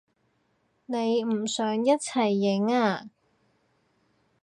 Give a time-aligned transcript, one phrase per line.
[0.87, 3.07] 你唔想一齊影啊？